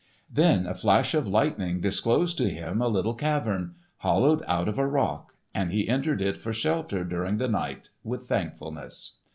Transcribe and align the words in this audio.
Then 0.33 0.65
a 0.65 0.73
flash 0.73 1.13
of 1.13 1.27
lightning 1.27 1.79
disclosed 1.79 2.35
to 2.39 2.49
him 2.49 2.81
a 2.81 2.87
little 2.87 3.13
cavern, 3.13 3.75
hollowed 3.97 4.41
out 4.47 4.67
of 4.67 4.79
a 4.79 4.87
rock, 4.87 5.33
and 5.53 5.71
he 5.71 5.87
entered 5.87 6.23
it 6.23 6.37
for 6.37 6.53
shelter 6.53 7.03
during 7.03 7.37
the 7.37 7.47
night, 7.47 7.91
with 8.03 8.23
thankfulness. 8.23 9.17